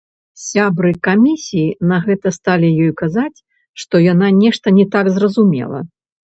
[0.43, 3.37] Сябры камісіі на гэта сталі ёй казаць,
[3.85, 5.79] што яна нешта не так зразумела.